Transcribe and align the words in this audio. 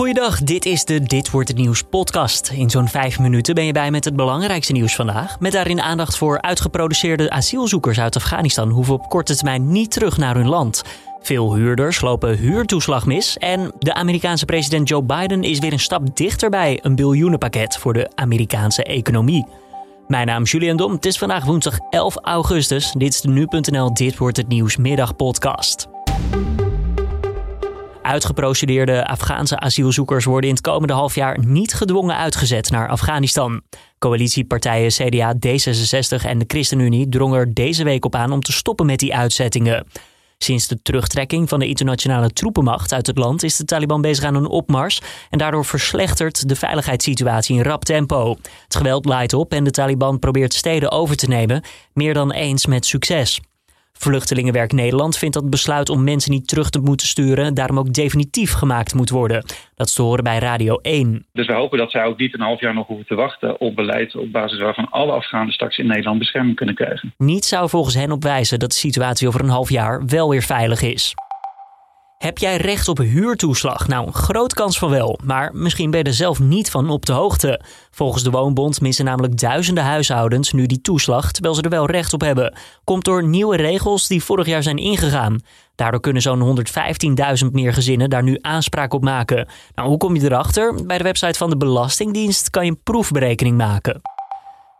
Goeiedag, 0.00 0.42
dit 0.42 0.66
is 0.66 0.84
de 0.84 1.00
Dit 1.00 1.30
Wordt 1.30 1.48
Het 1.48 1.56
Nieuws 1.56 1.82
podcast. 1.82 2.50
In 2.50 2.70
zo'n 2.70 2.88
vijf 2.88 3.18
minuten 3.18 3.54
ben 3.54 3.64
je 3.64 3.72
bij 3.72 3.90
met 3.90 4.04
het 4.04 4.16
belangrijkste 4.16 4.72
nieuws 4.72 4.94
vandaag. 4.94 5.40
Met 5.40 5.52
daarin 5.52 5.80
aandacht 5.80 6.16
voor 6.16 6.40
uitgeproduceerde 6.40 7.30
asielzoekers 7.30 8.00
uit 8.00 8.16
Afghanistan... 8.16 8.68
hoeven 8.68 8.94
op 8.94 9.08
korte 9.08 9.36
termijn 9.36 9.72
niet 9.72 9.90
terug 9.90 10.16
naar 10.16 10.34
hun 10.34 10.48
land. 10.48 10.82
Veel 11.20 11.54
huurders 11.54 12.00
lopen 12.00 12.36
huurtoeslag 12.36 13.06
mis. 13.06 13.38
En 13.38 13.72
de 13.78 13.94
Amerikaanse 13.94 14.44
president 14.44 14.88
Joe 14.88 15.02
Biden 15.02 15.42
is 15.42 15.58
weer 15.58 15.72
een 15.72 15.80
stap 15.80 16.16
dichterbij... 16.16 16.78
een 16.82 16.94
biljoenenpakket 16.94 17.76
voor 17.76 17.92
de 17.92 18.10
Amerikaanse 18.14 18.84
economie. 18.84 19.46
Mijn 20.06 20.26
naam 20.26 20.42
is 20.42 20.50
Julian 20.50 20.76
Dom. 20.76 20.92
Het 20.92 21.06
is 21.06 21.18
vandaag 21.18 21.44
woensdag 21.44 21.78
11 21.90 22.16
augustus. 22.22 22.92
Dit 22.92 23.12
is 23.14 23.20
de 23.20 23.28
Nu.nl 23.28 23.94
Dit 23.94 24.16
Wordt 24.16 24.36
Het 24.36 24.48
Nieuws 24.48 24.76
middagpodcast. 24.76 25.88
Uitgeprocedeerde 28.10 29.06
Afghaanse 29.06 29.58
asielzoekers 29.58 30.24
worden 30.24 30.48
in 30.48 30.54
het 30.54 30.64
komende 30.64 30.92
half 30.92 31.14
jaar 31.14 31.38
niet 31.46 31.74
gedwongen 31.74 32.16
uitgezet 32.16 32.70
naar 32.70 32.88
Afghanistan. 32.88 33.62
Coalitiepartijen 33.98 34.90
CDA, 34.90 35.34
D66 35.34 36.26
en 36.26 36.38
de 36.38 36.44
ChristenUnie 36.46 37.08
drongen 37.08 37.38
er 37.38 37.54
deze 37.54 37.84
week 37.84 38.04
op 38.04 38.14
aan 38.14 38.32
om 38.32 38.40
te 38.40 38.52
stoppen 38.52 38.86
met 38.86 38.98
die 38.98 39.14
uitzettingen. 39.14 39.86
Sinds 40.38 40.66
de 40.68 40.82
terugtrekking 40.82 41.48
van 41.48 41.58
de 41.58 41.66
internationale 41.66 42.30
troepenmacht 42.30 42.92
uit 42.92 43.06
het 43.06 43.18
land 43.18 43.42
is 43.42 43.56
de 43.56 43.64
Taliban 43.64 44.00
bezig 44.00 44.24
aan 44.24 44.34
een 44.34 44.48
opmars 44.48 45.00
en 45.30 45.38
daardoor 45.38 45.64
verslechtert 45.64 46.48
de 46.48 46.56
veiligheidssituatie 46.56 47.56
in 47.56 47.62
rap 47.62 47.84
tempo. 47.84 48.36
Het 48.64 48.76
geweld 48.76 49.04
laait 49.04 49.32
op 49.32 49.52
en 49.52 49.64
de 49.64 49.70
Taliban 49.70 50.18
probeert 50.18 50.54
steden 50.54 50.90
over 50.90 51.16
te 51.16 51.28
nemen, 51.28 51.62
meer 51.92 52.14
dan 52.14 52.32
eens 52.32 52.66
met 52.66 52.86
succes. 52.86 53.40
Vluchtelingenwerk 54.02 54.72
Nederland 54.72 55.16
vindt 55.16 55.34
dat 55.34 55.42
het 55.42 55.52
besluit 55.52 55.88
om 55.88 56.04
mensen 56.04 56.30
niet 56.30 56.48
terug 56.48 56.70
te 56.70 56.80
moeten 56.80 57.06
sturen 57.06 57.54
daarom 57.54 57.78
ook 57.78 57.92
definitief 57.92 58.52
gemaakt 58.52 58.94
moet 58.94 59.10
worden. 59.10 59.44
Dat 59.74 59.86
is 59.86 59.94
te 59.94 60.02
horen 60.02 60.24
bij 60.24 60.38
Radio 60.38 60.76
1. 60.76 61.26
Dus 61.32 61.46
we 61.46 61.52
hopen 61.52 61.78
dat 61.78 61.90
zij 61.90 62.04
ook 62.04 62.18
niet 62.18 62.34
een 62.34 62.40
half 62.40 62.60
jaar 62.60 62.74
nog 62.74 62.86
hoeven 62.86 63.06
te 63.06 63.14
wachten 63.14 63.60
op 63.60 63.74
beleid 63.74 64.16
op 64.16 64.32
basis 64.32 64.58
waarvan 64.58 64.90
alle 64.90 65.12
Afghanen 65.12 65.52
straks 65.52 65.78
in 65.78 65.86
Nederland 65.86 66.18
bescherming 66.18 66.56
kunnen 66.56 66.74
krijgen. 66.74 67.14
Niets 67.16 67.48
zou 67.48 67.68
volgens 67.68 67.94
hen 67.94 68.12
op 68.12 68.22
wijzen 68.22 68.58
dat 68.58 68.70
de 68.70 68.76
situatie 68.76 69.28
over 69.28 69.40
een 69.40 69.48
half 69.48 69.70
jaar 69.70 70.06
wel 70.06 70.28
weer 70.30 70.42
veilig 70.42 70.82
is. 70.82 71.14
Heb 72.20 72.38
jij 72.38 72.56
recht 72.56 72.88
op 72.88 72.98
huurtoeslag? 72.98 73.88
Nou, 73.88 74.06
een 74.06 74.14
groot 74.14 74.54
kans 74.54 74.78
van 74.78 74.90
wel, 74.90 75.18
maar 75.24 75.50
misschien 75.54 75.90
ben 75.90 76.00
je 76.00 76.06
er 76.06 76.14
zelf 76.14 76.38
niet 76.38 76.70
van 76.70 76.90
op 76.90 77.06
de 77.06 77.12
hoogte. 77.12 77.60
Volgens 77.90 78.22
de 78.22 78.30
Woonbond 78.30 78.80
missen 78.80 79.04
namelijk 79.04 79.38
duizenden 79.38 79.84
huishoudens 79.84 80.52
nu 80.52 80.66
die 80.66 80.80
toeslag, 80.80 81.32
terwijl 81.32 81.54
ze 81.54 81.62
er 81.62 81.70
wel 81.70 81.86
recht 81.86 82.12
op 82.12 82.20
hebben. 82.20 82.56
Komt 82.84 83.04
door 83.04 83.24
nieuwe 83.24 83.56
regels 83.56 84.06
die 84.06 84.22
vorig 84.22 84.46
jaar 84.46 84.62
zijn 84.62 84.76
ingegaan. 84.76 85.40
Daardoor 85.74 86.00
kunnen 86.00 86.22
zo'n 86.22 86.64
115.000 87.44 87.50
meer 87.52 87.72
gezinnen 87.72 88.10
daar 88.10 88.22
nu 88.22 88.38
aanspraak 88.40 88.94
op 88.94 89.02
maken. 89.02 89.48
Nou, 89.74 89.88
hoe 89.88 89.98
kom 89.98 90.16
je 90.16 90.24
erachter? 90.24 90.86
Bij 90.86 90.98
de 90.98 91.04
website 91.04 91.38
van 91.38 91.50
de 91.50 91.56
Belastingdienst 91.56 92.50
kan 92.50 92.64
je 92.64 92.70
een 92.70 92.82
proefberekening 92.82 93.56
maken. 93.56 94.00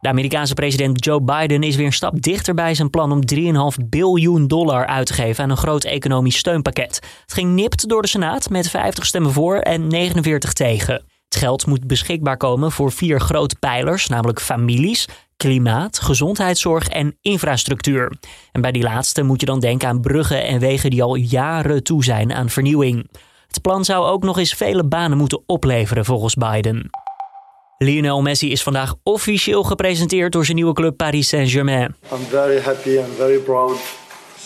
De 0.00 0.08
Amerikaanse 0.08 0.54
president 0.54 1.04
Joe 1.04 1.22
Biden 1.22 1.62
is 1.62 1.76
weer 1.76 1.86
een 1.86 1.92
stap 1.92 2.22
dichter 2.22 2.54
bij 2.54 2.74
zijn 2.74 2.90
plan 2.90 3.12
om 3.12 3.20
3,5 3.80 3.84
biljoen 3.88 4.46
dollar 4.46 4.86
uit 4.86 5.06
te 5.06 5.12
geven 5.12 5.44
aan 5.44 5.50
een 5.50 5.56
groot 5.56 5.84
economisch 5.84 6.36
steunpakket. 6.36 6.94
Het 7.22 7.32
ging 7.32 7.54
nipt 7.54 7.88
door 7.88 8.02
de 8.02 8.08
Senaat 8.08 8.50
met 8.50 8.70
50 8.70 9.06
stemmen 9.06 9.32
voor 9.32 9.56
en 9.56 9.86
49 9.86 10.52
tegen. 10.52 11.04
Het 11.24 11.36
geld 11.38 11.66
moet 11.66 11.86
beschikbaar 11.86 12.36
komen 12.36 12.72
voor 12.72 12.92
vier 12.92 13.20
grote 13.20 13.56
pijlers, 13.56 14.08
namelijk 14.08 14.40
families, 14.40 15.08
klimaat, 15.36 15.98
gezondheidszorg 16.00 16.88
en 16.88 17.16
infrastructuur. 17.20 18.18
En 18.52 18.60
bij 18.60 18.72
die 18.72 18.82
laatste 18.82 19.22
moet 19.22 19.40
je 19.40 19.46
dan 19.46 19.60
denken 19.60 19.88
aan 19.88 20.00
bruggen 20.00 20.44
en 20.44 20.58
wegen 20.58 20.90
die 20.90 21.02
al 21.02 21.14
jaren 21.14 21.82
toe 21.82 22.04
zijn 22.04 22.32
aan 22.32 22.48
vernieuwing. 22.48 23.10
Het 23.48 23.62
plan 23.62 23.84
zou 23.84 24.06
ook 24.06 24.22
nog 24.22 24.38
eens 24.38 24.54
vele 24.54 24.84
banen 24.84 25.18
moeten 25.18 25.42
opleveren 25.46 26.04
volgens 26.04 26.34
Biden. 26.34 26.90
Lionel 27.78 28.22
Messi 28.22 28.50
is 28.50 28.62
vandaag 28.62 28.94
officieel 29.02 29.62
gepresenteerd 29.62 30.32
door 30.32 30.44
zijn 30.44 30.56
nieuwe 30.56 30.72
club 30.72 30.96
Paris 30.96 31.28
Saint-Germain. 31.28 31.94
I'm 32.12 32.24
very 32.30 32.60
happy 32.60 32.98
and 32.98 33.08
very 33.16 33.38
proud 33.38 33.76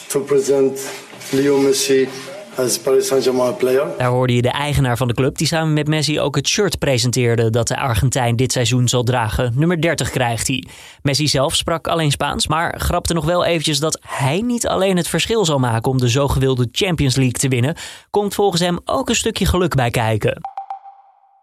to 0.09 0.21
present 0.21 0.91
Leo 1.31 1.61
Messi 1.61 2.09
as 2.57 2.79
Paris 2.79 3.07
Saint-Germain 3.07 3.57
player. 3.57 3.87
Daar 3.99 4.09
hoorde 4.09 4.35
je 4.35 4.43
de 4.43 4.51
eigenaar 4.51 4.97
van 4.97 5.09
de 5.09 5.15
club 5.15 5.39
die 5.39 5.47
samen 5.47 5.73
met 5.73 5.89
Messi 5.89 6.21
ook 6.21 6.37
het 6.37 6.49
shirt 6.49 6.79
presenteerde 6.79 7.51
dat 7.51 7.69
de 7.69 7.77
Argentijn 7.77 8.37
dit 8.37 8.53
seizoen 8.53 8.89
zal 8.89 9.03
dragen. 9.03 9.53
Nummer 9.57 9.81
30 9.81 10.11
krijgt 10.11 10.47
hij. 10.47 10.65
Messi 11.03 11.29
zelf 11.29 11.55
sprak 11.55 11.87
alleen 11.87 12.11
Spaans, 12.11 12.47
maar 12.47 12.81
grapte 12.81 13.15
nog 13.15 13.25
wel 13.25 13.45
eventjes 13.45 13.79
dat 13.79 14.01
hij 14.07 14.41
niet 14.41 14.67
alleen 14.67 14.97
het 14.97 15.09
verschil 15.09 15.45
zal 15.45 15.59
maken 15.59 15.91
om 15.91 15.99
de 15.99 16.11
zo 16.11 16.29
gewilde 16.29 16.69
Champions 16.73 17.17
League 17.17 17.39
te 17.39 17.49
winnen. 17.49 17.77
Komt 18.11 18.35
volgens 18.35 18.63
hem 18.63 18.79
ook 18.85 19.09
een 19.09 19.15
stukje 19.15 19.47
geluk 19.47 19.75
bij 19.75 19.91
kijken. 19.91 20.52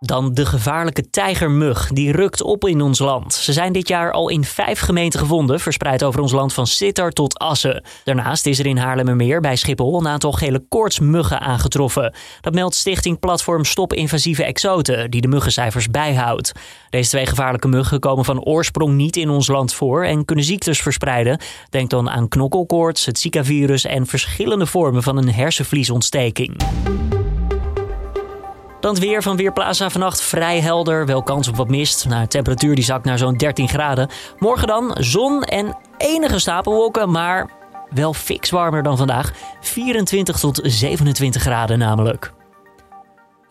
Dan 0.06 0.34
de 0.34 0.46
gevaarlijke 0.46 1.10
tijgermug. 1.10 1.88
Die 1.88 2.12
rukt 2.12 2.42
op 2.42 2.66
in 2.66 2.82
ons 2.82 3.00
land. 3.00 3.34
Ze 3.34 3.54
zijn 3.54 3.74
dit 3.74 3.88
jaar 3.88 4.12
al 4.12 4.30
in 4.30 4.44
vijf 4.44 4.80
gemeenten 4.80 5.20
gevonden, 5.20 5.60
verspreid 5.60 6.04
over 6.04 6.22
ons 6.22 6.32
land 6.32 6.54
van 6.54 6.68
Sittard 6.68 7.16
tot 7.16 7.38
Assen. 7.38 7.84
Daarnaast 8.04 8.46
is 8.46 8.60
er 8.60 8.66
in 8.66 8.78
Haarlemmermeer 8.78 9.42
bij 9.42 9.56
Schiphol 9.56 10.00
een 10.00 10.08
aantal 10.08 10.32
gele 10.32 10.66
koortsmuggen 10.70 11.40
aangetroffen. 11.40 12.14
Dat 12.42 12.54
meldt 12.54 12.76
stichting 12.76 13.20
Platform 13.20 13.66
Stop 13.66 13.94
Invasieve 13.94 14.44
Exoten, 14.44 15.12
die 15.12 15.22
de 15.22 15.28
muggencijfers 15.28 15.88
bijhoudt. 15.88 16.52
Deze 16.90 17.10
twee 17.10 17.26
gevaarlijke 17.26 17.68
muggen 17.68 18.00
komen 18.00 18.26
van 18.26 18.44
oorsprong 18.44 18.94
niet 18.94 19.16
in 19.16 19.30
ons 19.30 19.48
land 19.48 19.74
voor 19.74 20.06
en 20.06 20.26
kunnen 20.26 20.46
ziektes 20.46 20.82
verspreiden. 20.82 21.40
Denk 21.70 21.90
dan 21.90 22.10
aan 22.10 22.28
knokkelkoorts, 22.28 23.06
het 23.06 23.20
Zika-virus 23.20 23.86
en 23.86 24.06
verschillende 24.06 24.66
vormen 24.66 25.04
van 25.04 25.18
een 25.18 25.34
hersenvliesontsteking. 25.34 26.58
Dan 28.80 28.92
het 28.92 29.00
weer 29.00 29.24
van 29.24 29.36
Weerplaza 29.36 29.90
vannacht 29.90 30.22
vrij 30.22 30.60
helder. 30.60 31.06
Wel 31.06 31.24
kans 31.24 31.48
op 31.48 31.56
wat 31.56 31.70
mist. 31.70 32.06
Nou, 32.08 32.22
de 32.22 32.28
temperatuur 32.28 32.76
die 32.76 32.84
zakt 32.84 33.06
naar 33.06 33.18
zo'n 33.18 33.38
13 33.38 33.70
graden. 33.70 34.10
Morgen 34.38 34.68
dan 34.68 34.96
zon 35.00 35.44
en 35.44 35.78
enige 35.98 36.40
stapelwolken, 36.40 37.12
maar 37.12 37.50
wel 37.90 38.14
fix 38.14 38.50
warmer 38.50 38.84
dan 38.84 38.98
vandaag. 38.98 39.34
24 39.62 40.40
tot 40.40 40.60
27 40.64 41.42
graden 41.42 41.80
namelijk. 41.80 42.34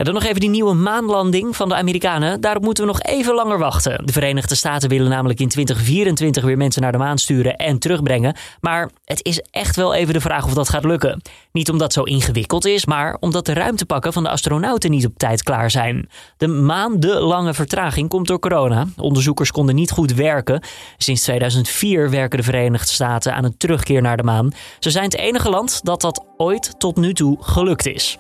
Dan 0.05 0.15
nog 0.15 0.25
even 0.25 0.41
die 0.41 0.49
nieuwe 0.49 0.75
maanlanding 0.75 1.57
van 1.57 1.69
de 1.69 1.75
Amerikanen. 1.75 2.41
Daarop 2.41 2.63
moeten 2.63 2.85
we 2.85 2.91
nog 2.91 3.01
even 3.01 3.35
langer 3.35 3.59
wachten. 3.59 4.07
De 4.07 4.13
Verenigde 4.13 4.55
Staten 4.55 4.89
willen 4.89 5.11
namelijk 5.11 5.41
in 5.41 5.49
2024 5.49 6.45
weer 6.45 6.57
mensen 6.57 6.83
naar 6.83 6.93
de 6.93 6.99
maan 6.99 7.19
sturen 7.19 7.57
en 7.57 7.79
terugbrengen. 7.79 8.37
Maar 8.61 8.91
het 9.05 9.25
is 9.25 9.41
echt 9.51 9.77
wel 9.77 9.95
even 9.95 10.15
de 10.15 10.21
vraag 10.21 10.45
of 10.45 10.55
dat 10.55 10.69
gaat 10.69 10.85
lukken. 10.85 11.23
Niet 11.53 11.71
omdat 11.71 11.83
het 11.83 11.93
zo 11.93 12.03
ingewikkeld 12.03 12.67
is, 12.67 12.87
maar 12.87 13.17
omdat 13.21 13.47
de 13.47 13.53
ruimtepakken 13.53 14.13
van 14.13 14.23
de 14.23 14.29
astronauten 14.29 14.91
niet 14.91 15.07
op 15.07 15.19
tijd 15.19 15.43
klaar 15.43 15.71
zijn. 15.71 16.09
De 16.37 16.47
maandenlange 16.47 17.55
vertraging 17.55 18.09
komt 18.09 18.27
door 18.27 18.39
corona. 18.39 18.87
Onderzoekers 18.97 19.51
konden 19.51 19.75
niet 19.75 19.91
goed 19.91 20.15
werken. 20.15 20.63
Sinds 20.97 21.23
2004 21.23 22.11
werken 22.11 22.39
de 22.39 22.45
Verenigde 22.45 22.93
Staten 22.93 23.35
aan 23.35 23.45
een 23.45 23.57
terugkeer 23.57 24.03
naar 24.03 24.17
de 24.17 24.23
maan. 24.23 24.53
Ze 24.79 24.91
zijn 24.91 25.05
het 25.05 25.17
enige 25.17 25.51
land 25.51 25.81
dat 25.85 26.01
dat 26.01 26.25
ooit 26.37 26.75
tot 26.79 26.97
nu 26.97 27.15
toe 27.15 27.37
gelukt 27.41 27.87
is. 27.87 28.19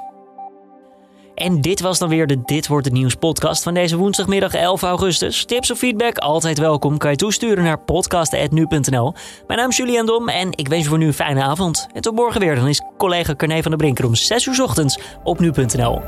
En 1.38 1.60
dit 1.60 1.80
was 1.80 1.98
dan 1.98 2.08
weer 2.08 2.26
de 2.26 2.42
Dit 2.44 2.66
Wordt 2.66 2.84
Het 2.84 2.94
Nieuws 2.94 3.14
podcast 3.14 3.62
van 3.62 3.74
deze 3.74 3.96
woensdagmiddag 3.96 4.54
11 4.54 4.82
augustus. 4.82 5.44
Tips 5.44 5.70
of 5.70 5.78
feedback, 5.78 6.18
altijd 6.18 6.58
welkom. 6.58 6.98
Kan 6.98 7.10
je 7.10 7.16
toesturen 7.16 7.64
naar 7.64 7.78
podcast.nu.nl. 7.78 9.14
Mijn 9.46 9.58
naam 9.58 9.68
is 9.68 9.76
Julian 9.76 10.06
Dom 10.06 10.28
en 10.28 10.48
ik 10.50 10.68
wens 10.68 10.82
je 10.82 10.88
voor 10.88 10.98
nu 10.98 11.06
een 11.06 11.12
fijne 11.12 11.42
avond. 11.42 11.86
En 11.92 12.02
tot 12.02 12.14
morgen 12.14 12.40
weer. 12.40 12.54
Dan 12.54 12.68
is 12.68 12.82
collega 12.96 13.34
Carne 13.34 13.62
van 13.62 13.70
der 13.70 13.80
Brinker 13.80 14.04
om 14.04 14.14
6 14.14 14.46
uur 14.46 14.62
ochtends 14.62 14.98
op 15.22 15.38
nu.nl. 15.38 16.02